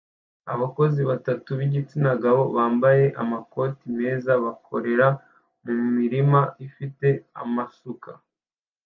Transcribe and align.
Abakozi 0.53 1.01
batatu 1.11 1.49
b'igitsina 1.57 2.11
gabo 2.23 2.43
bambaye 2.55 3.05
amakoti 3.21 3.83
meza 3.99 4.31
bakorera 4.45 5.07
mu 5.63 5.73
murima 5.93 6.39
ufite 6.65 7.07
amasuka 7.43 8.11